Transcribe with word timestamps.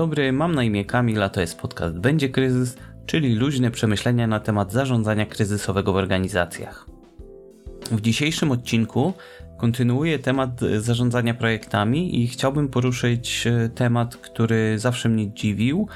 Dobry, 0.00 0.32
mam 0.32 0.54
na 0.54 0.64
imię 0.64 0.84
Kamil, 0.84 1.22
a 1.22 1.28
to 1.28 1.40
jest 1.40 1.58
podcast 1.58 1.98
Będzie 1.98 2.28
Kryzys, 2.28 2.76
czyli 3.06 3.34
luźne 3.34 3.70
przemyślenia 3.70 4.26
na 4.26 4.40
temat 4.40 4.72
zarządzania 4.72 5.26
kryzysowego 5.26 5.92
w 5.92 5.96
organizacjach. 5.96 6.86
W 7.90 8.00
dzisiejszym 8.00 8.50
odcinku 8.50 9.12
kontynuuję 9.58 10.18
temat 10.18 10.60
zarządzania 10.78 11.34
projektami 11.34 12.22
i 12.22 12.26
chciałbym 12.26 12.68
poruszyć 12.68 13.46
e, 13.46 13.68
temat, 13.68 14.16
który 14.16 14.78
zawsze 14.78 15.08
mnie 15.08 15.34
dziwił, 15.34 15.88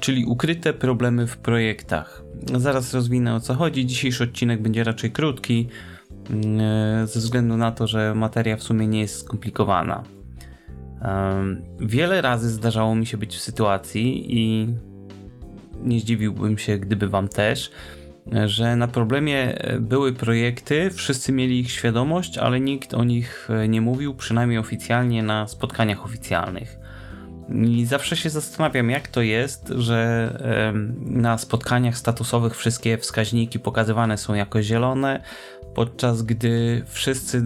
czyli 0.00 0.24
ukryte 0.24 0.72
problemy 0.72 1.26
w 1.26 1.36
projektach. 1.36 2.22
Zaraz 2.54 2.94
rozwinę 2.94 3.34
o 3.34 3.40
co 3.40 3.54
chodzi. 3.54 3.86
Dzisiejszy 3.86 4.24
odcinek 4.24 4.62
będzie 4.62 4.84
raczej 4.84 5.10
krótki, 5.10 5.68
e, 6.30 7.06
ze 7.06 7.20
względu 7.20 7.56
na 7.56 7.72
to, 7.72 7.86
że 7.86 8.14
materia 8.14 8.56
w 8.56 8.62
sumie 8.62 8.86
nie 8.86 9.00
jest 9.00 9.18
skomplikowana. 9.18 10.17
Wiele 11.80 12.20
razy 12.22 12.50
zdarzało 12.50 12.94
mi 12.94 13.06
się 13.06 13.16
być 13.16 13.36
w 13.36 13.40
sytuacji 13.40 14.38
i 14.38 14.68
nie 15.82 16.00
zdziwiłbym 16.00 16.58
się, 16.58 16.78
gdyby 16.78 17.08
wam 17.08 17.28
też, 17.28 17.70
że 18.46 18.76
na 18.76 18.88
problemie 18.88 19.58
były 19.80 20.12
projekty, 20.12 20.90
wszyscy 20.90 21.32
mieli 21.32 21.60
ich 21.60 21.70
świadomość, 21.70 22.38
ale 22.38 22.60
nikt 22.60 22.94
o 22.94 23.04
nich 23.04 23.48
nie 23.68 23.80
mówił, 23.80 24.14
przynajmniej 24.14 24.58
oficjalnie 24.58 25.22
na 25.22 25.48
spotkaniach 25.48 26.04
oficjalnych. 26.04 26.78
I 27.64 27.84
zawsze 27.84 28.16
się 28.16 28.30
zastanawiam, 28.30 28.90
jak 28.90 29.08
to 29.08 29.22
jest, 29.22 29.72
że 29.76 30.32
na 31.00 31.38
spotkaniach 31.38 31.98
statusowych 31.98 32.56
wszystkie 32.56 32.98
wskaźniki 32.98 33.58
pokazywane 33.58 34.18
są 34.18 34.34
jako 34.34 34.62
zielone, 34.62 35.22
podczas 35.74 36.22
gdy 36.22 36.82
wszyscy 36.86 37.42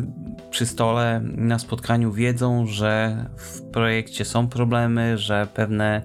przy 0.50 0.66
stole 0.66 1.20
na 1.24 1.58
spotkaniu 1.58 2.12
wiedzą, 2.12 2.66
że 2.66 3.24
w 3.36 3.62
projekcie 3.62 4.24
są 4.24 4.48
problemy, 4.48 5.18
że 5.18 5.46
pewne 5.54 6.02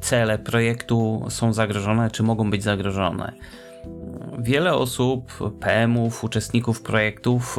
cele 0.00 0.38
projektu 0.38 1.24
są 1.28 1.52
zagrożone 1.52 2.10
czy 2.10 2.22
mogą 2.22 2.50
być 2.50 2.62
zagrożone. 2.62 3.32
Wiele 4.38 4.74
osób, 4.74 5.32
PM-ów, 5.60 6.24
uczestników 6.24 6.82
projektów 6.82 7.58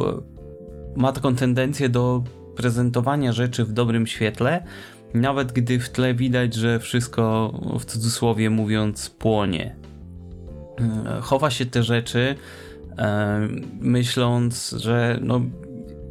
ma 0.96 1.12
taką 1.12 1.34
tendencję 1.34 1.88
do 1.88 2.22
prezentowania 2.56 3.32
rzeczy 3.32 3.64
w 3.64 3.72
dobrym 3.72 4.06
świetle, 4.06 4.64
nawet 5.14 5.52
gdy 5.52 5.80
w 5.80 5.90
tle 5.90 6.14
widać, 6.14 6.54
że 6.54 6.78
wszystko 6.80 7.52
w 7.80 7.84
cudzysłowie 7.84 8.50
mówiąc 8.50 9.10
płonie. 9.10 9.76
Chowa 11.20 11.50
się 11.50 11.66
te 11.66 11.82
rzeczy 11.82 12.34
myśląc, 13.80 14.74
że 14.78 15.18
no, 15.22 15.40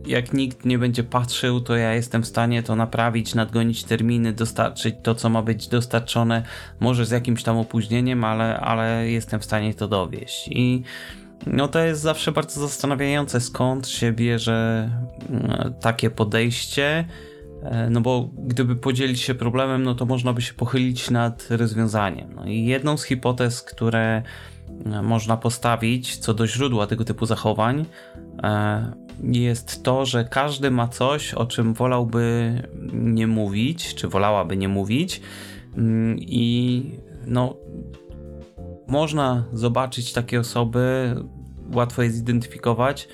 jak 0.08 0.34
nikt 0.34 0.66
nie 0.66 0.80
będzie 0.80 1.04
patrzył, 1.04 1.62
to 1.62 1.76
ja 1.76 1.94
jestem 1.94 2.24
w 2.24 2.28
stanie 2.28 2.64
to 2.64 2.76
naprawić, 2.76 3.36
nadgonić 3.36 3.84
terminy, 3.84 4.34
dostarczyć 4.34 4.96
to, 5.04 5.16
co 5.16 5.30
ma 5.30 5.42
być 5.42 5.68
dostarczone, 5.68 6.44
może 6.80 7.06
z 7.06 7.12
jakimś 7.12 7.44
tam 7.44 7.58
opóźnieniem, 7.58 8.24
ale, 8.24 8.60
ale 8.60 9.10
jestem 9.10 9.40
w 9.40 9.46
stanie 9.46 9.74
to 9.74 9.88
dowieść. 9.88 10.48
I 10.52 10.84
no 11.48 11.68
to 11.68 11.80
jest 11.80 12.02
zawsze 12.02 12.32
bardzo 12.32 12.62
zastanawiające, 12.62 13.42
skąd 13.42 13.88
się 13.88 14.12
bierze 14.12 14.90
mm, 15.30 15.74
takie 15.82 16.10
podejście. 16.10 17.08
E, 17.64 17.90
no 17.90 18.02
bo 18.02 18.30
gdyby 18.38 18.76
podzielić 18.76 19.22
się 19.22 19.36
problemem, 19.36 19.84
no 19.84 19.96
to 19.96 20.06
można 20.06 20.34
by 20.34 20.42
się 20.42 20.54
pochylić 20.54 21.10
nad 21.10 21.48
rozwiązaniem. 21.50 22.34
No 22.36 22.46
i 22.46 22.66
jedną 22.66 22.98
z 22.98 23.04
hipotez, 23.04 23.62
które 23.62 24.24
można 25.04 25.38
postawić 25.38 26.18
co 26.18 26.34
do 26.34 26.48
źródła 26.48 26.88
tego 26.88 27.06
typu 27.06 27.26
zachowań, 27.26 27.86
e, 28.44 29.08
jest 29.24 29.84
to, 29.84 30.06
że 30.06 30.26
każdy 30.26 30.72
ma 30.72 30.88
coś, 30.88 31.34
o 31.34 31.46
czym 31.46 31.74
wolałby 31.74 32.54
nie 32.94 33.28
mówić, 33.28 33.96
czy 33.96 34.08
wolałaby 34.08 34.58
nie 34.58 34.68
mówić. 34.68 35.22
Mm, 35.78 36.18
I 36.20 36.84
no, 37.28 37.56
można 38.88 39.44
zobaczyć 39.54 40.14
takie 40.14 40.40
osoby, 40.40 41.16
łatwo 41.74 42.04
je 42.04 42.12
zidentyfikować, 42.12 43.08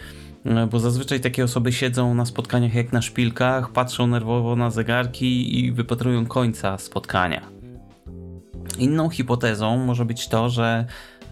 e, 0.45 0.67
bo 0.67 0.79
zazwyczaj 0.79 1.19
takie 1.19 1.43
osoby 1.43 1.73
siedzą 1.73 2.13
na 2.13 2.25
spotkaniach 2.25 2.73
jak 2.73 2.93
na 2.93 3.01
szpilkach, 3.01 3.71
patrzą 3.71 4.07
nerwowo 4.07 4.55
na 4.55 4.69
zegarki 4.69 5.59
i 5.59 5.71
wypatrują 5.71 6.25
końca 6.25 6.77
spotkania. 6.77 7.41
Inną 8.77 9.09
hipotezą 9.09 9.77
może 9.77 10.05
być 10.05 10.27
to, 10.27 10.49
że 10.49 10.85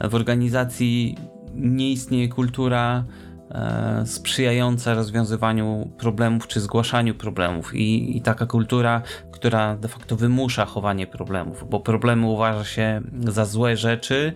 w 0.10 0.16
organizacji 0.16 1.18
nie 1.56 1.92
istnieje 1.92 2.30
kultura 2.30 3.04
e, 3.52 4.04
sprzyjająca 4.06 4.94
rozwiązywaniu 4.94 5.92
problemów 5.98 6.48
czy 6.48 6.60
zgłaszaniu 6.60 7.16
problemów 7.16 7.76
I, 7.76 8.18
i, 8.18 8.22
taka 8.22 8.46
kultura, 8.46 9.02
która 9.32 9.76
de 9.76 9.88
facto 9.88 10.16
wymusza 10.16 10.66
chowanie 10.66 11.08
problemów, 11.08 11.70
bo 11.70 11.80
problemy 11.80 12.26
uważa 12.26 12.64
się 12.64 13.02
za 13.28 13.46
złe 13.46 13.78
rzeczy 13.78 14.34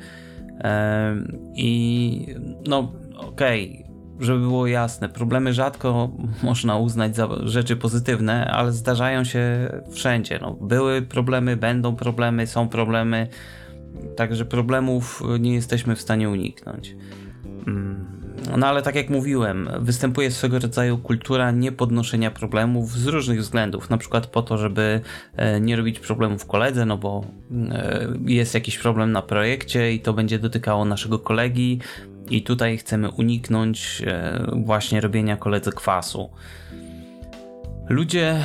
e, 0.60 1.16
i 1.56 2.36
no 2.68 2.92
okej, 3.18 3.72
okay, 3.72 3.86
żeby 4.20 4.40
było 4.40 4.68
jasne, 4.68 5.10
problemy 5.10 5.54
rzadko 5.54 6.10
można 6.44 6.78
uznać 6.78 7.16
za 7.16 7.28
rzeczy 7.44 7.76
pozytywne, 7.76 8.52
ale 8.52 8.72
zdarzają 8.72 9.24
się 9.24 9.70
wszędzie. 9.92 10.40
No, 10.42 10.54
były 10.54 11.02
problemy, 11.02 11.58
będą 11.58 11.96
problemy, 11.96 12.48
są 12.48 12.70
problemy 12.70 13.28
Także 14.16 14.46
problemów 14.46 15.24
nie 15.40 15.54
jesteśmy 15.54 15.96
w 15.96 16.02
stanie 16.02 16.30
uniknąć. 16.30 16.96
Mm. 17.68 18.06
No 18.58 18.68
ale 18.68 18.82
tak 18.82 18.96
jak 18.96 19.10
mówiłem, 19.10 19.70
występuje 19.80 20.32
swego 20.32 20.60
rodzaju 20.60 20.98
kultura 20.98 21.52
niepodnoszenia 21.52 22.32
problemów 22.32 22.92
z 22.92 23.08
różnych 23.08 23.40
względów. 23.40 23.90
Na 23.90 23.98
przykład 23.98 24.28
po 24.28 24.42
to, 24.42 24.58
żeby 24.58 25.02
e, 25.36 25.62
nie 25.62 25.76
robić 25.76 26.00
problemów 26.00 26.46
koledze, 26.46 26.86
no 26.86 26.98
bo 26.98 27.26
e, 27.72 28.08
jest 28.26 28.54
jakiś 28.54 28.78
problem 28.78 29.12
na 29.12 29.22
projekcie 29.22 29.94
i 29.94 30.00
to 30.00 30.14
będzie 30.14 30.40
dotykało 30.40 30.86
naszego 30.86 31.20
kolegi, 31.20 31.80
i 32.30 32.44
tutaj 32.44 32.78
chcemy 32.78 33.12
uniknąć 33.12 34.02
e, 34.08 34.46
właśnie 34.54 35.02
robienia 35.02 35.38
koledze 35.38 35.72
kwasu. 35.72 36.30
Ludzie 37.90 38.40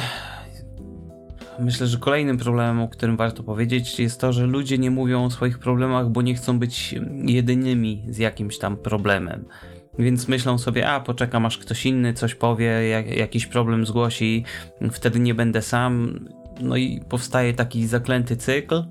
Myślę, 1.61 1.87
że 1.87 1.99
kolejnym 1.99 2.39
problemem, 2.39 2.81
o 2.81 2.89
którym 2.89 3.17
warto 3.17 3.43
powiedzieć, 3.43 4.01
jest 4.01 4.21
to, 4.21 4.33
że 4.33 4.47
ludzie 4.47 4.79
nie 4.79 4.91
mówią 4.91 5.25
o 5.25 5.31
swoich 5.31 5.59
problemach, 5.59 6.09
bo 6.09 6.23
nie 6.23 6.35
chcą 6.35 6.59
być 6.59 6.95
jedynymi 7.25 8.05
z 8.09 8.19
jakimś 8.19 8.59
tam 8.59 8.77
problemem. 8.77 9.45
Więc 9.99 10.29
myślą 10.29 10.59
sobie, 10.59 10.89
a 10.89 11.01
poczekam 11.01 11.47
aż 11.47 11.59
ktoś 11.59 11.87
inny 11.87 12.15
coś 12.15 12.35
powie, 12.35 12.89
jak, 12.89 13.17
jakiś 13.17 13.47
problem 13.47 13.87
zgłosi, 13.87 14.45
wtedy 14.93 15.21
nie 15.21 15.35
będę 15.35 15.63
sam. 15.63 16.19
No 16.61 16.77
i 16.77 17.01
powstaje 17.09 17.55
taki 17.55 17.87
zaklęty 17.87 18.37
cykl. 18.37 18.85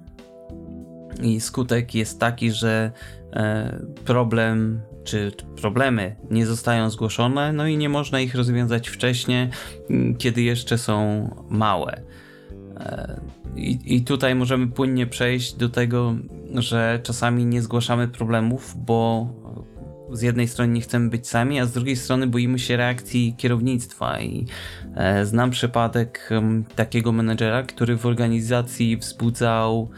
I 1.22 1.42
skutek 1.42 1.96
jest 1.96 2.20
taki, 2.20 2.52
że 2.52 2.92
e, 3.34 3.80
problem 4.06 4.82
czy 5.04 5.32
problemy 5.62 6.16
nie 6.32 6.46
zostają 6.46 6.90
zgłoszone, 6.90 7.54
no 7.54 7.68
i 7.68 7.78
nie 7.78 7.90
można 7.90 8.20
ich 8.20 8.36
rozwiązać 8.36 8.90
wcześniej, 8.90 9.50
kiedy 10.18 10.42
jeszcze 10.42 10.78
są 10.78 11.30
małe. 11.50 12.02
I, 13.56 13.80
I 13.86 14.02
tutaj 14.02 14.36
możemy 14.36 14.68
płynnie 14.68 15.08
przejść 15.08 15.54
do 15.54 15.70
tego, 15.70 16.16
że 16.56 17.00
czasami 17.04 17.46
nie 17.46 17.62
zgłaszamy 17.62 18.08
problemów, 18.08 18.76
bo 18.86 19.28
z 20.12 20.22
jednej 20.22 20.48
strony 20.48 20.74
nie 20.74 20.82
chcemy 20.82 21.10
być 21.10 21.28
sami, 21.28 21.60
a 21.60 21.66
z 21.66 21.72
drugiej 21.72 21.96
strony 21.96 22.28
boimy 22.28 22.60
się 22.60 22.78
reakcji 22.78 23.36
kierownictwa. 23.38 24.22
I 24.22 24.46
e, 24.96 25.26
znam 25.26 25.50
przypadek 25.50 26.30
e, 26.32 26.64
takiego 26.76 27.12
menedżera, 27.12 27.64
który 27.64 27.98
w 27.98 28.06
organizacji 28.06 28.98
wzbudzał 28.98 29.90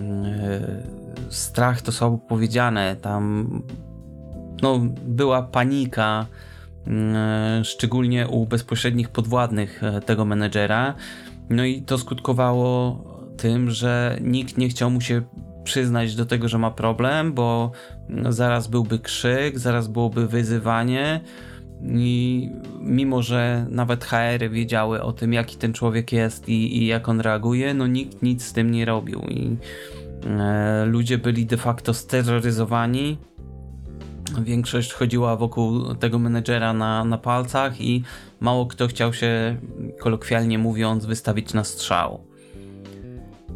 e, 0.00 0.82
strach, 1.30 1.82
to 1.82 1.92
słabo 1.92 2.18
powiedziane. 2.18 2.96
Tam 2.96 3.48
no, 4.62 4.80
była 5.06 5.42
panika, 5.42 6.26
e, 6.86 7.60
szczególnie 7.64 8.28
u 8.28 8.46
bezpośrednich 8.46 9.08
podwładnych 9.08 9.84
e, 9.84 10.00
tego 10.00 10.24
menedżera 10.24 10.94
no 11.50 11.64
i 11.64 11.82
to 11.82 11.98
skutkowało 11.98 13.04
tym, 13.36 13.70
że 13.70 14.18
nikt 14.20 14.58
nie 14.58 14.68
chciał 14.68 14.90
mu 14.90 15.00
się 15.00 15.22
przyznać 15.64 16.14
do 16.14 16.26
tego, 16.26 16.48
że 16.48 16.58
ma 16.58 16.70
problem, 16.70 17.32
bo 17.32 17.70
zaraz 18.28 18.68
byłby 18.68 18.98
krzyk, 18.98 19.58
zaraz 19.58 19.88
byłoby 19.88 20.26
wyzywanie. 20.26 21.20
I 21.82 22.50
mimo, 22.80 23.22
że 23.22 23.66
nawet 23.70 24.04
HR 24.04 24.50
wiedziały 24.50 25.02
o 25.02 25.12
tym, 25.12 25.32
jaki 25.32 25.56
ten 25.56 25.72
człowiek 25.72 26.12
jest 26.12 26.48
i, 26.48 26.82
i 26.82 26.86
jak 26.86 27.08
on 27.08 27.20
reaguje, 27.20 27.74
no 27.74 27.86
nikt 27.86 28.22
nic 28.22 28.44
z 28.44 28.52
tym 28.52 28.70
nie 28.70 28.84
robił. 28.84 29.20
I 29.20 29.56
e, 30.26 30.84
ludzie 30.86 31.18
byli 31.18 31.46
de 31.46 31.56
facto 31.56 31.94
steroryzowani 31.94 33.18
Większość 34.38 34.92
chodziła 34.92 35.36
wokół 35.36 35.94
tego 35.94 36.18
menedżera 36.18 36.72
na, 36.72 37.04
na 37.04 37.18
palcach 37.18 37.80
i 37.80 38.02
mało 38.40 38.66
kto 38.66 38.88
chciał 38.88 39.12
się, 39.12 39.56
kolokwialnie 39.98 40.58
mówiąc, 40.58 41.06
wystawić 41.06 41.54
na 41.54 41.64
strzał. 41.64 42.24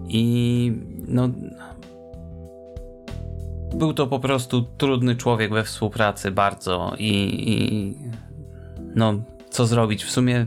I 0.08 0.72
no. 1.08 1.28
Był 3.74 3.94
to 3.94 4.06
po 4.06 4.20
prostu 4.20 4.62
trudny 4.62 5.16
człowiek 5.16 5.52
we 5.52 5.64
współpracy, 5.64 6.30
bardzo. 6.30 6.94
I, 6.98 7.10
i 7.50 7.94
no, 8.94 9.14
co 9.50 9.66
zrobić? 9.66 10.04
W 10.04 10.10
sumie 10.10 10.46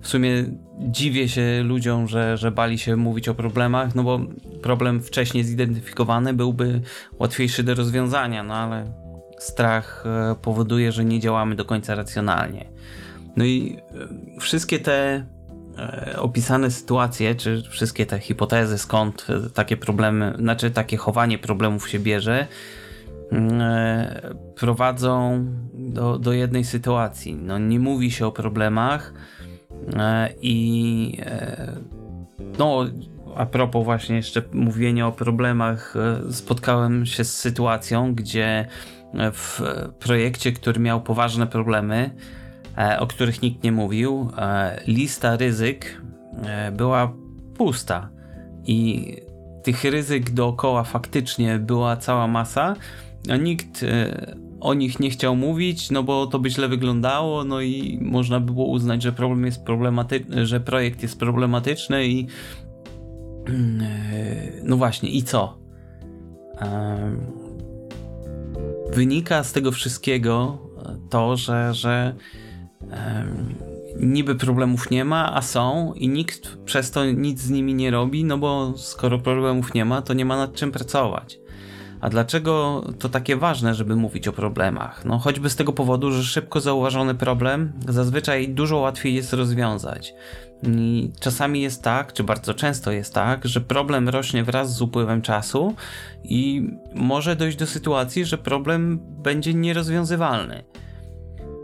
w 0.00 0.08
sumie 0.08 0.44
dziwię 0.78 1.28
się 1.28 1.62
ludziom, 1.64 2.08
że, 2.08 2.36
że 2.36 2.50
bali 2.50 2.78
się 2.78 2.96
mówić 2.96 3.28
o 3.28 3.34
problemach, 3.34 3.94
no 3.94 4.02
bo 4.02 4.20
problem 4.62 5.02
wcześniej 5.02 5.44
zidentyfikowany 5.44 6.34
byłby 6.34 6.80
łatwiejszy 7.18 7.62
do 7.62 7.74
rozwiązania, 7.74 8.42
no 8.42 8.54
ale 8.54 9.07
strach 9.38 10.04
e, 10.06 10.34
powoduje, 10.42 10.92
że 10.92 11.04
nie 11.04 11.20
działamy 11.20 11.54
do 11.54 11.64
końca 11.64 11.94
racjonalnie. 11.94 12.68
No 13.36 13.44
i 13.44 13.78
e, 14.36 14.40
wszystkie 14.40 14.78
te 14.78 15.24
e, 15.78 16.16
opisane 16.18 16.70
sytuacje, 16.70 17.34
czy 17.34 17.62
wszystkie 17.70 18.06
te 18.06 18.18
hipotezy, 18.18 18.78
skąd 18.78 19.26
takie 19.54 19.76
problemy, 19.76 20.34
znaczy 20.38 20.70
takie 20.70 20.96
chowanie 20.96 21.38
problemów 21.38 21.88
się 21.88 21.98
bierze, 21.98 22.46
mm, 23.32 23.60
prowadzą 24.56 25.44
do, 25.74 26.18
do 26.18 26.32
jednej 26.32 26.64
sytuacji. 26.64 27.34
No, 27.34 27.58
nie 27.58 27.80
mówi 27.80 28.10
się 28.10 28.26
o 28.26 28.32
problemach 28.32 29.12
i 30.42 31.18
no, 32.58 32.84
a 33.36 33.46
propos 33.46 33.84
właśnie 33.84 34.16
jeszcze 34.16 34.42
mówienia 34.52 35.06
o 35.06 35.12
problemach, 35.12 35.94
spotkałem 36.30 37.06
się 37.06 37.24
z 37.24 37.36
sytuacją, 37.36 38.14
gdzie 38.14 38.68
w 39.14 39.62
projekcie, 39.98 40.52
który 40.52 40.80
miał 40.80 41.00
poważne 41.00 41.46
problemy, 41.46 42.10
e, 42.78 43.00
o 43.00 43.06
których 43.06 43.42
nikt 43.42 43.64
nie 43.64 43.72
mówił, 43.72 44.30
e, 44.38 44.80
lista 44.86 45.36
ryzyk 45.36 46.02
e, 46.44 46.72
była 46.72 47.12
pusta 47.56 48.10
i 48.66 49.16
tych 49.62 49.84
ryzyk 49.84 50.30
dookoła 50.30 50.84
faktycznie 50.84 51.58
była 51.58 51.96
cała 51.96 52.26
masa, 52.26 52.76
a 53.30 53.36
nikt 53.36 53.84
o 54.60 54.74
nich 54.74 55.00
nie 55.00 55.10
chciał 55.10 55.36
mówić, 55.36 55.90
no 55.90 56.02
bo 56.02 56.26
to 56.26 56.38
by 56.38 56.50
źle 56.50 56.68
wyglądało, 56.68 57.44
no 57.44 57.60
i 57.60 57.98
można 58.02 58.40
było 58.40 58.66
uznać, 58.66 59.02
że 59.02 59.12
problem 59.12 59.46
jest 59.46 59.64
problematyczny, 59.64 60.46
że 60.46 60.60
projekt 60.60 61.02
jest 61.02 61.18
problematyczny 61.18 62.06
i 62.06 62.26
no 64.62 64.76
właśnie, 64.76 65.10
i 65.10 65.22
co? 65.22 65.58
Wynika 68.92 69.44
z 69.44 69.52
tego 69.52 69.72
wszystkiego 69.72 70.58
to, 71.10 71.36
że, 71.36 71.74
że 71.74 72.14
niby 74.00 74.34
problemów 74.34 74.90
nie 74.90 75.04
ma, 75.04 75.36
a 75.36 75.42
są 75.42 75.92
i 75.94 76.08
nikt 76.08 76.56
przez 76.64 76.90
to 76.90 77.04
nic 77.04 77.40
z 77.40 77.50
nimi 77.50 77.74
nie 77.74 77.90
robi, 77.90 78.24
no 78.24 78.38
bo 78.38 78.72
skoro 78.76 79.18
problemów 79.18 79.74
nie 79.74 79.84
ma, 79.84 80.02
to 80.02 80.14
nie 80.14 80.24
ma 80.24 80.36
nad 80.36 80.54
czym 80.54 80.72
pracować. 80.72 81.38
A 82.00 82.08
dlaczego 82.08 82.84
to 82.98 83.08
takie 83.08 83.36
ważne, 83.36 83.74
żeby 83.74 83.96
mówić 83.96 84.28
o 84.28 84.32
problemach? 84.32 85.04
No 85.04 85.18
choćby 85.18 85.50
z 85.50 85.56
tego 85.56 85.72
powodu, 85.72 86.12
że 86.12 86.24
szybko 86.24 86.60
zauważony 86.60 87.14
problem 87.14 87.72
zazwyczaj 87.88 88.48
dużo 88.48 88.76
łatwiej 88.76 89.14
jest 89.14 89.32
rozwiązać. 89.32 90.14
I 90.62 91.10
czasami 91.20 91.60
jest 91.60 91.82
tak, 91.82 92.12
czy 92.12 92.24
bardzo 92.24 92.54
często 92.54 92.92
jest 92.92 93.14
tak, 93.14 93.44
że 93.44 93.60
problem 93.60 94.08
rośnie 94.08 94.44
wraz 94.44 94.76
z 94.76 94.82
upływem 94.82 95.22
czasu 95.22 95.74
i 96.24 96.70
może 96.94 97.36
dojść 97.36 97.58
do 97.58 97.66
sytuacji, 97.66 98.24
że 98.24 98.38
problem 98.38 98.98
będzie 99.02 99.54
nierozwiązywalny. 99.54 100.64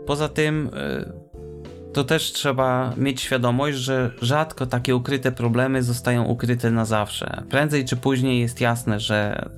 Poza 0.05 0.29
tym, 0.29 0.67
y, 0.67 1.93
to 1.93 2.03
też 2.03 2.31
trzeba 2.31 2.93
mieć 2.97 3.21
świadomość, 3.21 3.77
że 3.77 4.11
rzadko 4.21 4.65
takie 4.65 4.95
ukryte 4.95 5.31
problemy 5.31 5.83
zostają 5.83 6.23
ukryte 6.23 6.71
na 6.71 6.85
zawsze. 6.85 7.43
Prędzej 7.49 7.85
czy 7.85 7.95
później 7.95 8.39
jest 8.39 8.61
jasne, 8.61 8.99
że 8.99 9.49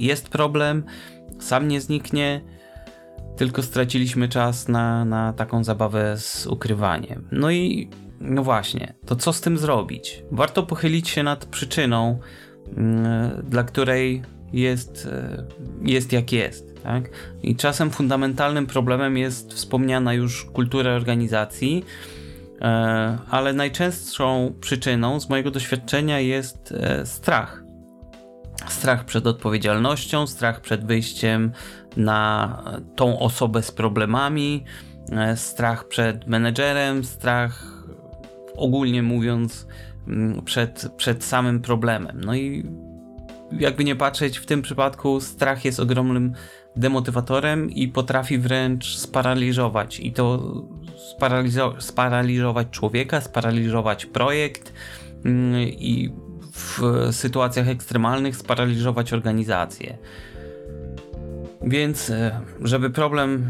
jest 0.00 0.28
problem, 0.28 0.84
sam 1.38 1.68
nie 1.68 1.80
zniknie, 1.80 2.40
tylko 3.36 3.62
straciliśmy 3.62 4.28
czas 4.28 4.68
na, 4.68 5.04
na 5.04 5.32
taką 5.32 5.64
zabawę 5.64 6.18
z 6.18 6.46
ukrywaniem. 6.46 7.28
No 7.32 7.50
i 7.50 7.90
no 8.20 8.42
właśnie, 8.42 8.94
to 9.06 9.16
co 9.16 9.32
z 9.32 9.40
tym 9.40 9.58
zrobić? 9.58 10.22
Warto 10.30 10.62
pochylić 10.62 11.08
się 11.08 11.22
nad 11.22 11.44
przyczyną, 11.44 12.18
mm, 12.76 13.42
dla 13.48 13.64
której 13.64 14.22
jest, 14.52 15.08
e, 15.12 15.44
jest 15.82 16.12
jak 16.12 16.32
jest. 16.32 16.82
Tak? 16.82 17.10
I 17.42 17.56
czasem 17.56 17.90
fundamentalnym 17.90 18.66
problemem 18.66 19.18
jest 19.18 19.52
wspomniana 19.52 20.14
już 20.14 20.44
kultura 20.44 20.90
organizacji, 20.90 21.84
e, 22.60 23.18
ale 23.30 23.52
najczęstszą 23.52 24.54
przyczyną 24.60 25.20
z 25.20 25.28
mojego 25.28 25.50
doświadczenia 25.50 26.20
jest 26.20 26.72
e, 26.72 27.06
strach. 27.06 27.69
Strach 28.68 29.04
przed 29.04 29.26
odpowiedzialnością, 29.26 30.26
strach 30.26 30.60
przed 30.60 30.86
wyjściem 30.86 31.52
na 31.96 32.62
tą 32.96 33.18
osobę 33.18 33.62
z 33.62 33.72
problemami, 33.72 34.64
strach 35.36 35.88
przed 35.88 36.26
menedżerem, 36.26 37.04
strach 37.04 37.80
ogólnie 38.56 39.02
mówiąc, 39.02 39.66
mm, 40.08 40.42
przed, 40.44 40.88
przed 40.96 41.24
samym 41.24 41.60
problemem. 41.60 42.20
No 42.24 42.34
i 42.34 42.64
jakby 43.52 43.84
nie 43.84 43.96
patrzeć, 43.96 44.38
w 44.38 44.46
tym 44.46 44.62
przypadku 44.62 45.20
strach 45.20 45.64
jest 45.64 45.80
ogromnym 45.80 46.32
demotywatorem 46.76 47.70
i 47.70 47.88
potrafi 47.88 48.38
wręcz 48.38 48.96
sparaliżować. 48.96 50.00
I 50.00 50.12
to 50.12 50.54
sparaliżować 51.78 52.68
człowieka, 52.70 53.20
sparaliżować 53.20 54.06
projekt 54.06 54.72
mm, 55.24 55.60
i 55.62 56.12
w 56.52 56.80
sytuacjach 57.12 57.68
ekstremalnych 57.68 58.36
sparaliżować 58.36 59.12
organizację. 59.12 59.98
Więc, 61.62 62.10
e, 62.10 62.40
żeby 62.62 62.90
problem 62.90 63.46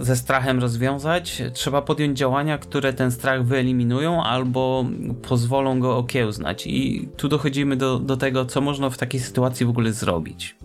ze 0.00 0.16
strachem 0.16 0.60
rozwiązać, 0.60 1.42
trzeba 1.52 1.82
podjąć 1.82 2.18
działania, 2.18 2.58
które 2.58 2.92
ten 2.92 3.10
strach 3.10 3.44
wyeliminują 3.44 4.22
albo 4.22 4.84
pozwolą 5.22 5.80
go 5.80 5.96
okiełznać. 5.96 6.66
I 6.66 7.08
tu 7.16 7.28
dochodzimy 7.28 7.76
do, 7.76 7.98
do 7.98 8.16
tego, 8.16 8.44
co 8.44 8.60
można 8.60 8.90
w 8.90 8.98
takiej 8.98 9.20
sytuacji 9.20 9.66
w 9.66 9.68
ogóle 9.68 9.92
zrobić. 9.92 10.56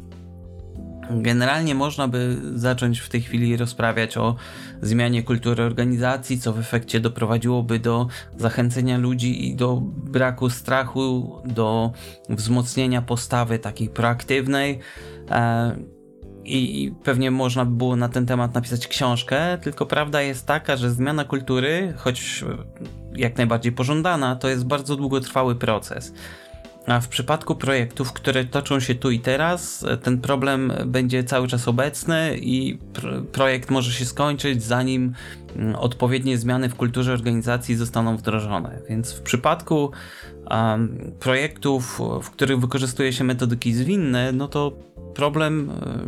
Generalnie 1.09 1.75
można 1.75 2.07
by 2.07 2.37
zacząć 2.55 2.99
w 2.99 3.09
tej 3.09 3.21
chwili 3.21 3.57
rozprawiać 3.57 4.17
o 4.17 4.35
zmianie 4.81 5.23
kultury 5.23 5.63
organizacji, 5.63 6.39
co 6.39 6.53
w 6.53 6.59
efekcie 6.59 6.99
doprowadziłoby 6.99 7.79
do 7.79 8.07
zachęcenia 8.37 8.97
ludzi 8.97 9.47
i 9.47 9.55
do 9.55 9.81
braku 9.83 10.49
strachu, 10.49 11.41
do 11.45 11.91
wzmocnienia 12.29 13.01
postawy 13.01 13.59
takiej 13.59 13.89
proaktywnej. 13.89 14.79
E, 15.31 15.75
i 16.45 16.93
pewnie 17.03 17.31
można 17.31 17.65
by 17.65 17.77
było 17.77 17.95
na 17.95 18.09
ten 18.09 18.25
temat 18.25 18.53
napisać 18.53 18.87
książkę, 18.87 19.57
tylko 19.57 19.85
prawda 19.85 20.21
jest 20.21 20.45
taka, 20.47 20.77
że 20.77 20.91
zmiana 20.91 21.23
kultury, 21.23 21.93
choć 21.97 22.45
jak 23.15 23.37
najbardziej 23.37 23.71
pożądana, 23.71 24.35
to 24.35 24.47
jest 24.47 24.65
bardzo 24.65 24.95
długotrwały 24.95 25.55
proces. 25.55 26.13
A 26.87 26.99
w 26.99 27.07
przypadku 27.07 27.55
projektów, 27.55 28.13
które 28.13 28.45
toczą 28.45 28.79
się 28.79 28.95
tu 28.95 29.11
i 29.11 29.19
teraz, 29.19 29.85
ten 30.03 30.21
problem 30.21 30.73
będzie 30.85 31.23
cały 31.23 31.47
czas 31.47 31.67
obecny 31.67 32.37
i 32.37 32.79
projekt 33.31 33.71
może 33.71 33.91
się 33.91 34.05
skończyć, 34.05 34.63
zanim 34.63 35.13
mm, 35.55 35.75
odpowiednie 35.75 36.37
zmiany 36.37 36.69
w 36.69 36.75
kulturze 36.75 37.13
organizacji 37.13 37.75
zostaną 37.75 38.17
wdrożone. 38.17 38.79
Więc 38.89 39.13
w 39.13 39.21
przypadku 39.21 39.91
um, 40.51 41.11
projektów, 41.19 42.01
w 42.23 42.29
których 42.29 42.59
wykorzystuje 42.59 43.13
się 43.13 43.23
metodyki 43.23 43.73
zwinne, 43.73 44.31
no 44.31 44.47
to 44.47 44.71
problem 45.15 45.69
e, 45.69 46.03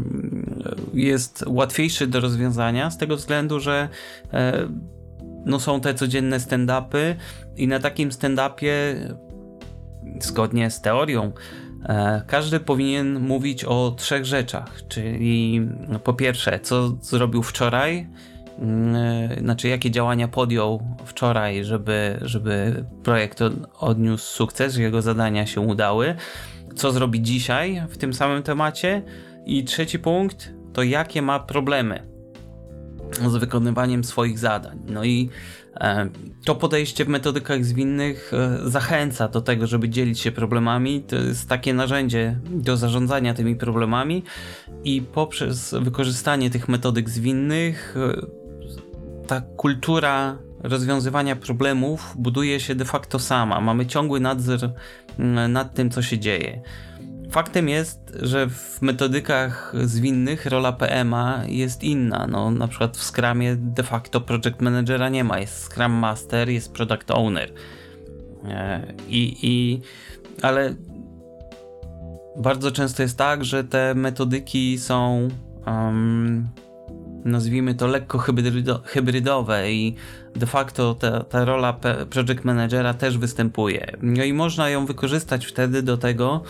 jest 0.94 1.44
łatwiejszy 1.48 2.08
do 2.08 2.20
rozwiązania 2.20 2.92
z 2.92 2.98
tego 2.98 3.16
względu, 3.16 3.60
że 3.60 3.90
e, 4.34 4.68
no 5.46 5.60
są 5.60 5.82
te 5.82 5.94
codzienne 5.94 6.40
stand-upy 6.40 7.16
i 7.58 7.68
na 7.68 7.80
takim 7.80 8.10
stand-upie 8.10 8.70
zgodnie 10.20 10.72
z 10.72 10.82
teorią 10.82 11.32
e, 11.86 12.22
każdy 12.28 12.60
powinien 12.60 13.20
mówić 13.20 13.64
o 13.66 13.94
trzech 13.98 14.26
rzeczach, 14.26 14.88
czyli 14.88 15.62
no, 15.88 16.00
po 16.00 16.14
pierwsze, 16.14 16.60
co 16.60 16.90
zrobił 17.02 17.44
wczoraj, 17.44 18.08
mm, 18.60 19.40
znaczy 19.40 19.68
jakie 19.68 19.92
działania 19.92 20.28
podjął 20.28 20.84
wczoraj, 21.06 21.64
żeby, 21.64 22.20
żeby 22.22 22.86
projekt 23.04 23.40
odniósł 23.80 24.26
sukces, 24.26 24.78
jego 24.78 25.02
zadania 25.02 25.46
się 25.46 25.62
udały. 25.62 26.16
Co 26.76 26.92
zrobić 26.92 27.28
dzisiaj 27.28 27.84
w 27.90 27.98
tym 27.98 28.14
samym 28.14 28.44
temacie. 28.44 29.02
I 29.46 29.64
trzeci 29.64 30.00
punkt 30.00 30.54
to 30.74 30.84
jakie 30.84 31.22
ma 31.22 31.40
problemy 31.40 32.17
z 33.28 33.36
wykonywaniem 33.36 34.04
swoich 34.04 34.40
zadań. 34.40 34.80
No 34.88 35.04
i 35.04 35.30
e, 35.76 36.10
to 36.46 36.56
podejście 36.56 37.06
w 37.06 37.08
metodykach 37.08 37.66
zwinnych 37.66 38.32
e, 38.34 38.70
zachęca 38.70 39.28
do 39.28 39.42
tego, 39.42 39.68
żeby 39.68 39.90
dzielić 39.90 40.20
się 40.20 40.32
problemami. 40.32 41.02
To 41.02 41.16
jest 41.16 41.50
takie 41.50 41.74
narzędzie 41.74 42.40
do 42.50 42.78
zarządzania 42.78 43.34
tymi 43.34 43.56
problemami 43.56 44.24
i 44.84 45.02
poprzez 45.02 45.76
wykorzystanie 45.82 46.50
tych 46.50 46.70
metodyk 46.70 47.10
zwinnych 47.10 47.96
e, 47.98 49.28
ta 49.28 49.42
kultura 49.42 50.38
rozwiązywania 50.60 51.36
problemów 51.36 52.14
buduje 52.18 52.60
się 52.60 52.76
de 52.76 52.86
facto 52.86 53.20
sama. 53.20 53.62
Mamy 53.62 53.86
ciągły 53.86 54.20
nadzór 54.20 54.60
nad 55.50 55.74
tym, 55.74 55.90
co 55.90 56.02
się 56.02 56.20
dzieje. 56.20 56.62
Faktem 57.38 57.70
jest, 57.70 58.18
że 58.22 58.50
w 58.50 58.82
metodykach 58.82 59.74
zwinnych 59.84 60.46
rola 60.46 60.72
PMA 60.72 61.44
jest 61.48 61.84
inna. 61.84 62.28
No, 62.28 62.52
na 62.52 62.68
przykład 62.68 62.98
w 62.98 63.04
Scrumie 63.04 63.56
de 63.56 63.84
facto 63.84 64.22
Project 64.22 64.62
Managera 64.62 65.10
nie 65.10 65.24
ma. 65.24 65.40
Jest 65.40 65.64
Scrum 65.64 65.92
Master, 65.92 66.50
jest 66.50 66.74
Product 66.74 67.12
Owner. 67.12 67.54
E, 68.46 68.94
I, 69.10 69.38
i 69.42 69.82
ale 70.42 70.76
bardzo 72.38 72.72
często 72.72 73.04
jest 73.04 73.18
tak, 73.18 73.46
że 73.46 73.64
te 73.64 73.96
metodyki 73.96 74.80
są 74.80 75.28
um, 75.68 76.48
nazwijmy 77.26 77.76
to 77.76 77.88
lekko 77.88 78.18
hybrydo, 78.18 78.82
hybrydowe 78.86 79.72
i 79.72 79.96
de 80.36 80.46
facto 80.46 80.96
ta, 80.96 81.24
ta 81.24 81.46
rola 81.46 81.74
project 82.10 82.44
managera 82.44 82.94
też 82.94 83.18
występuje. 83.18 83.98
No 84.02 84.24
i 84.24 84.34
można 84.34 84.70
ją 84.70 84.86
wykorzystać 84.86 85.46
wtedy 85.46 85.82
do 85.82 85.98
tego, 85.98 86.44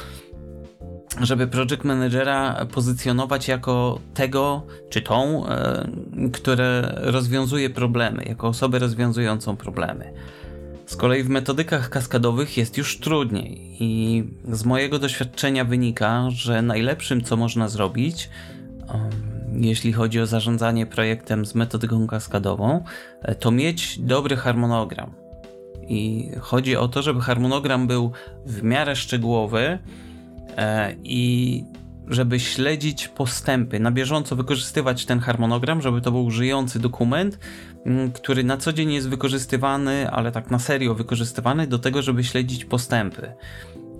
żeby 1.21 1.47
project 1.47 1.83
managera 1.83 2.65
pozycjonować 2.65 3.47
jako 3.47 3.99
tego 4.13 4.65
czy 4.89 5.01
tą, 5.01 5.47
e, 5.47 5.87
które 6.33 6.93
rozwiązuje 6.95 7.69
problemy, 7.69 8.23
jako 8.23 8.47
osobę 8.47 8.79
rozwiązującą 8.79 9.57
problemy. 9.57 10.13
Z 10.85 10.95
kolei 10.95 11.23
w 11.23 11.29
metodykach 11.29 11.89
kaskadowych 11.89 12.57
jest 12.57 12.77
już 12.77 12.99
trudniej 12.99 13.75
i 13.79 14.23
z 14.51 14.65
mojego 14.65 14.99
doświadczenia 14.99 15.65
wynika, 15.65 16.29
że 16.29 16.61
najlepszym 16.61 17.23
co 17.23 17.37
można 17.37 17.69
zrobić, 17.69 18.29
jeśli 19.53 19.93
chodzi 19.93 20.19
o 20.19 20.25
zarządzanie 20.25 20.85
projektem 20.85 21.45
z 21.45 21.55
metodyką 21.55 22.07
kaskadową, 22.07 22.83
e, 23.21 23.35
to 23.35 23.51
mieć 23.51 23.99
dobry 23.99 24.35
harmonogram. 24.35 25.11
I 25.87 26.31
chodzi 26.39 26.75
o 26.75 26.87
to, 26.87 27.01
żeby 27.01 27.21
harmonogram 27.21 27.87
był 27.87 28.11
w 28.45 28.63
miarę 28.63 28.95
szczegółowy 28.95 29.79
i 31.03 31.63
żeby 32.07 32.39
śledzić 32.39 33.07
postępy, 33.07 33.79
na 33.79 33.91
bieżąco 33.91 34.35
wykorzystywać 34.35 35.05
ten 35.05 35.19
harmonogram, 35.19 35.81
żeby 35.81 36.01
to 36.01 36.11
był 36.11 36.31
żyjący 36.31 36.79
dokument, 36.79 37.39
mm, 37.85 38.11
który 38.11 38.43
na 38.43 38.57
co 38.57 38.73
dzień 38.73 38.93
jest 38.93 39.09
wykorzystywany, 39.09 40.11
ale 40.11 40.31
tak 40.31 40.51
na 40.51 40.59
serio 40.59 40.95
wykorzystywany 40.95 41.67
do 41.67 41.79
tego, 41.79 42.01
żeby 42.01 42.23
śledzić 42.23 42.65
postępy. 42.65 43.33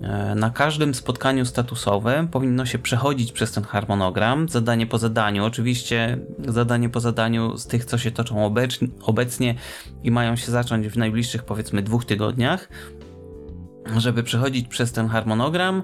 E, 0.02 0.36
na 0.36 0.50
każdym 0.50 0.94
spotkaniu 0.94 1.46
statusowym 1.46 2.28
powinno 2.28 2.66
się 2.66 2.80
przechodzić 2.80 3.32
przez 3.32 3.52
ten 3.52 3.64
harmonogram, 3.64 4.50
zadanie 4.50 4.88
po 4.88 4.98
zadaniu. 4.98 5.46
Oczywiście 5.46 6.18
zadanie 6.48 6.90
po 6.90 7.00
zadaniu 7.00 7.58
z 7.58 7.68
tych, 7.68 7.86
co 7.86 7.98
się 7.98 8.12
toczą 8.12 8.56
obecnie 9.02 9.56
i 10.04 10.12
mają 10.12 10.36
się 10.36 10.52
zacząć 10.52 10.88
w 10.88 10.98
najbliższych 10.98 11.44
powiedzmy 11.44 11.82
dwóch 11.82 12.06
tygodniach, 12.06 12.70
żeby 13.98 14.24
przechodzić 14.24 14.68
przez 14.68 14.92
ten 14.92 15.08
harmonogram 15.08 15.84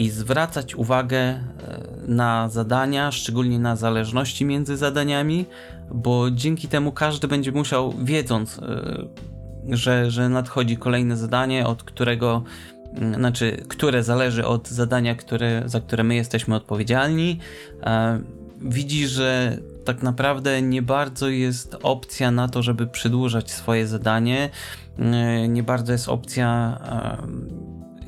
i 0.00 0.10
zwracać 0.10 0.74
uwagę 0.74 1.18
e, 1.18 1.40
na 2.06 2.48
zadania, 2.48 3.12
szczególnie 3.12 3.58
na 3.58 3.76
zależności 3.76 4.44
między 4.44 4.76
zadaniami, 4.76 5.46
bo 5.90 6.30
dzięki 6.30 6.68
temu 6.68 6.92
każdy 6.92 7.28
będzie 7.28 7.52
musiał, 7.52 7.94
wiedząc, 8.02 8.58
e, 8.58 9.76
że, 9.76 10.10
że 10.10 10.28
nadchodzi 10.28 10.76
kolejne 10.76 11.16
zadanie, 11.16 11.66
od 11.66 11.82
którego 11.82 12.42
mm, 12.94 13.14
znaczy, 13.14 13.64
które 13.68 14.02
zależy 14.02 14.46
od 14.46 14.68
zadania, 14.68 15.14
które, 15.14 15.62
za 15.66 15.80
które 15.80 16.04
my 16.04 16.14
jesteśmy 16.14 16.54
odpowiedzialni, 16.54 17.38
e, 17.82 18.20
widzi, 18.60 19.08
że 19.08 19.58
tak 19.84 20.02
naprawdę 20.02 20.62
nie 20.62 20.82
bardzo 20.82 21.28
jest 21.28 21.76
opcja 21.82 22.30
na 22.30 22.48
to, 22.48 22.62
żeby 22.62 22.86
przedłużać 22.86 23.50
swoje 23.50 23.86
zadanie. 23.86 24.50
Nie 25.48 25.62
bardzo 25.62 25.92
jest 25.92 26.08
opcja 26.08 26.78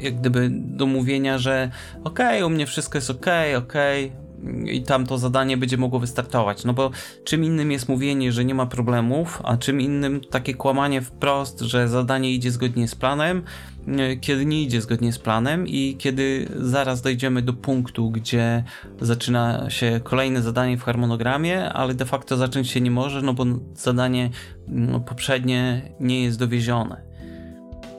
jak 0.02 0.20
gdyby 0.20 0.48
do 0.52 0.86
mówienia, 0.86 1.38
że 1.38 1.70
okej, 2.04 2.36
okay, 2.36 2.46
u 2.46 2.50
mnie 2.50 2.66
wszystko 2.66 2.98
jest 2.98 3.10
okej, 3.10 3.56
okay, 3.56 3.68
okej, 3.68 4.06
okay, 4.06 4.22
i 4.66 4.82
tam 4.82 5.06
to 5.06 5.18
zadanie 5.18 5.56
będzie 5.56 5.76
mogło 5.76 5.98
wystartować. 5.98 6.64
No 6.64 6.72
bo 6.72 6.90
czym 7.24 7.44
innym 7.44 7.72
jest 7.72 7.88
mówienie, 7.88 8.32
że 8.32 8.44
nie 8.44 8.54
ma 8.54 8.66
problemów, 8.66 9.40
a 9.44 9.56
czym 9.56 9.80
innym 9.80 10.20
takie 10.20 10.54
kłamanie 10.54 11.02
wprost, 11.02 11.60
że 11.60 11.88
zadanie 11.88 12.32
idzie 12.32 12.50
zgodnie 12.50 12.88
z 12.88 12.94
planem, 12.94 13.42
e, 13.86 14.16
kiedy 14.16 14.46
nie 14.46 14.62
idzie 14.62 14.80
zgodnie 14.80 15.12
z 15.12 15.18
planem 15.18 15.68
i 15.68 15.96
kiedy 15.98 16.48
zaraz 16.56 17.02
dojdziemy 17.02 17.42
do 17.42 17.52
punktu, 17.52 18.10
gdzie 18.10 18.64
zaczyna 19.00 19.70
się 19.70 20.00
kolejne 20.04 20.42
zadanie 20.42 20.78
w 20.78 20.82
harmonogramie, 20.82 21.72
ale 21.72 21.94
de 21.94 22.04
facto 22.04 22.36
zacząć 22.36 22.70
się 22.70 22.80
nie 22.80 22.90
może, 22.90 23.22
no 23.22 23.34
bo 23.34 23.44
zadanie 23.74 24.30
no, 24.68 25.00
poprzednie 25.00 25.82
nie 26.00 26.24
jest 26.24 26.38
dowiezione. 26.38 27.11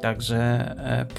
Także 0.03 0.37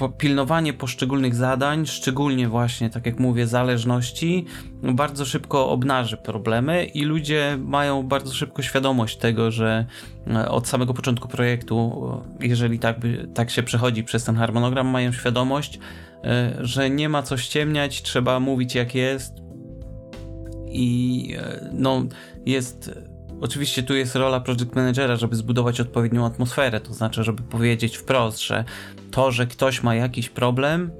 e, 0.01 0.09
pilnowanie 0.17 0.73
poszczególnych 0.73 1.35
zadań, 1.35 1.85
szczególnie 1.85 2.47
właśnie, 2.47 2.89
tak 2.89 3.05
jak 3.05 3.19
mówię, 3.19 3.47
zależności, 3.47 4.45
bardzo 4.83 5.25
szybko 5.25 5.69
obnaży 5.69 6.17
problemy 6.17 6.85
i 6.85 7.03
ludzie 7.03 7.57
mają 7.59 8.03
bardzo 8.03 8.33
szybko 8.33 8.61
świadomość 8.61 9.17
tego, 9.17 9.51
że 9.51 9.85
e, 10.27 10.49
od 10.49 10.67
samego 10.67 10.93
początku 10.93 11.27
projektu, 11.27 12.07
jeżeli 12.39 12.79
tak, 12.79 12.97
tak 13.33 13.49
się 13.49 13.63
przechodzi 13.63 14.03
przez 14.03 14.23
ten 14.23 14.35
harmonogram, 14.35 14.87
mają 14.87 15.11
świadomość, 15.11 15.79
e, 16.23 16.57
że 16.59 16.89
nie 16.89 17.09
ma 17.09 17.23
co 17.23 17.37
ściemniać, 17.37 18.01
trzeba 18.01 18.39
mówić 18.39 18.75
jak 18.75 18.95
jest. 18.95 19.33
I 20.67 21.35
no 21.73 22.03
jest 22.45 22.91
Oczywiście 23.41 23.83
tu 23.83 23.95
jest 23.95 24.15
rola 24.15 24.39
project 24.39 24.75
managera, 24.75 25.15
żeby 25.15 25.35
zbudować 25.35 25.81
odpowiednią 25.81 26.25
atmosferę, 26.25 26.79
to 26.79 26.93
znaczy, 26.93 27.23
żeby 27.23 27.43
powiedzieć 27.43 27.97
wprost, 27.97 28.41
że 28.41 28.63
to, 29.11 29.31
że 29.31 29.47
ktoś 29.47 29.83
ma 29.83 29.95
jakiś 29.95 30.29
problem, 30.29 30.91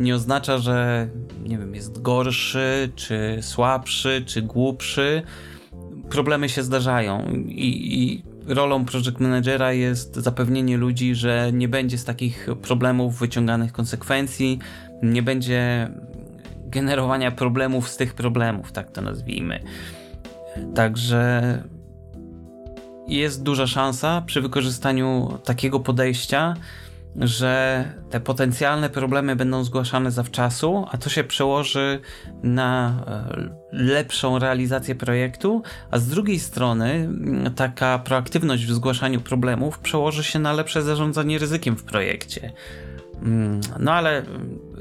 nie 0.00 0.14
oznacza, 0.14 0.58
że 0.58 1.08
nie 1.46 1.58
wiem, 1.58 1.74
jest 1.74 2.02
gorszy, 2.02 2.92
czy 2.96 3.38
słabszy, 3.40 4.22
czy 4.26 4.42
głupszy. 4.42 5.22
Problemy 6.10 6.48
się 6.48 6.62
zdarzają 6.62 7.26
i, 7.48 8.02
i 8.02 8.22
rolą 8.54 8.84
project 8.84 9.20
managera 9.20 9.72
jest 9.72 10.16
zapewnienie 10.16 10.76
ludzi, 10.76 11.14
że 11.14 11.50
nie 11.52 11.68
będzie 11.68 11.98
z 11.98 12.04
takich 12.04 12.48
problemów 12.62 13.18
wyciąganych 13.18 13.72
konsekwencji, 13.72 14.58
nie 15.02 15.22
będzie 15.22 15.90
generowania 16.66 17.30
problemów 17.30 17.88
z 17.88 17.96
tych 17.96 18.14
problemów, 18.14 18.72
tak 18.72 18.90
to 18.90 19.02
nazwijmy. 19.02 19.60
Także 20.74 21.62
jest 23.08 23.42
duża 23.42 23.66
szansa 23.66 24.22
przy 24.26 24.40
wykorzystaniu 24.40 25.38
takiego 25.44 25.80
podejścia, 25.80 26.54
że 27.16 27.84
te 28.10 28.20
potencjalne 28.20 28.90
problemy 28.90 29.36
będą 29.36 29.64
zgłaszane 29.64 30.10
zawczasu, 30.10 30.86
a 30.90 30.98
to 30.98 31.10
się 31.10 31.24
przełoży 31.24 32.00
na 32.42 33.02
e, 33.06 33.48
lepszą 33.72 34.38
realizację 34.38 34.94
projektu, 34.94 35.62
a 35.90 35.98
z 35.98 36.06
drugiej 36.06 36.38
strony 36.38 37.08
taka 37.56 37.98
proaktywność 37.98 38.66
w 38.66 38.74
zgłaszaniu 38.74 39.20
problemów 39.20 39.78
przełoży 39.78 40.24
się 40.24 40.38
na 40.38 40.52
lepsze 40.52 40.82
zarządzanie 40.82 41.38
ryzykiem 41.38 41.76
w 41.76 41.84
projekcie. 41.84 42.52
Mm, 43.22 43.60
no 43.78 43.92
ale 43.92 44.22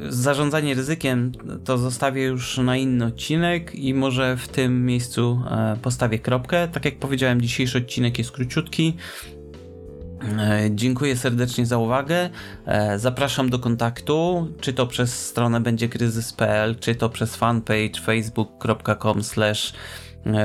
zarządzanie 0.10 0.75
ryzykiem 0.75 1.32
to 1.65 1.77
zostawię 1.77 2.24
już 2.24 2.58
na 2.58 2.77
inny 2.77 3.06
odcinek 3.06 3.75
i 3.75 3.94
może 3.94 4.38
w 4.38 4.48
tym 4.48 4.86
miejscu 4.86 5.41
e, 5.51 5.77
postawię 5.82 6.20
kropkę. 6.20 6.67
Tak 6.67 6.86
jak 6.86 7.00
powiedziałem, 7.00 7.41
dzisiejszy 7.41 7.77
odcinek 7.77 8.17
jest 8.17 8.32
króciutki. 8.32 8.98
E, 10.39 10.70
dziękuję 10.72 11.17
serdecznie 11.17 11.65
za 11.65 11.77
uwagę. 11.77 12.29
E, 12.65 13.00
zapraszam 13.00 13.50
do 13.50 13.60
kontaktu, 13.60 14.48
czy 14.62 14.74
to 14.74 14.88
przez 14.88 15.25
stronę 15.25 15.62
będzie 15.62 15.89
kryzys.pl, 15.89 16.75
czy 16.79 16.96
to 16.96 17.10
przez 17.10 17.36
fanpage 17.36 18.01
facebook.com 18.01 19.22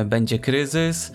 będzie 0.05 0.39
kryzys. 0.39 1.13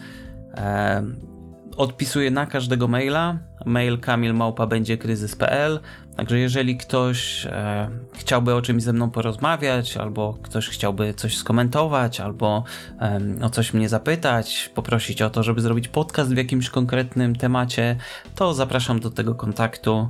Odpisuję 1.77 2.31
na 2.31 2.46
każdego 2.46 2.88
maila. 2.88 3.39
Mail 3.65 4.00
kamilmałpa 4.00 4.67
będzie 4.67 4.98
kryzys.pl. 4.98 5.79
Także 6.17 6.39
jeżeli 6.39 6.77
ktoś 6.77 7.45
e, 7.45 7.89
chciałby 8.13 8.55
o 8.55 8.62
czymś 8.62 8.83
ze 8.83 8.93
mną 8.93 9.09
porozmawiać, 9.12 9.97
albo 9.97 10.38
ktoś 10.41 10.69
chciałby 10.69 11.13
coś 11.13 11.38
skomentować, 11.38 12.19
albo 12.19 12.63
e, 13.01 13.19
o 13.41 13.50
coś 13.50 13.74
mnie 13.74 13.89
zapytać, 13.89 14.69
poprosić 14.75 15.21
o 15.21 15.29
to, 15.29 15.43
żeby 15.43 15.62
zrobić 15.62 15.88
podcast 15.88 16.33
w 16.33 16.38
jakimś 16.38 16.69
konkretnym 16.69 17.36
temacie, 17.36 17.95
to 18.36 18.53
zapraszam 18.53 19.00
do 19.00 19.12
tego 19.12 19.36
kontaktu 19.36 20.09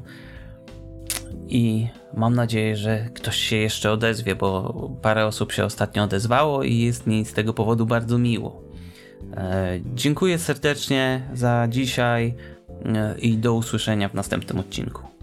i 1.47 1.87
mam 2.13 2.35
nadzieję, 2.35 2.75
że 2.75 3.09
ktoś 3.13 3.35
się 3.35 3.55
jeszcze 3.55 3.91
odezwie, 3.91 4.35
bo 4.35 4.73
parę 5.01 5.25
osób 5.25 5.51
się 5.51 5.65
ostatnio 5.65 6.03
odezwało 6.03 6.63
i 6.63 6.77
jest 6.77 7.07
mi 7.07 7.25
z 7.25 7.33
tego 7.33 7.53
powodu 7.53 7.85
bardzo 7.85 8.17
miło. 8.17 8.63
E, 9.37 9.79
dziękuję 9.95 10.39
serdecznie 10.39 11.29
za 11.33 11.67
dzisiaj 11.69 12.35
e, 12.85 13.19
i 13.19 13.37
do 13.37 13.53
usłyszenia 13.53 14.09
w 14.09 14.13
następnym 14.13 14.59
odcinku. 14.59 15.16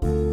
Thank 0.00 0.14
you. 0.14 0.23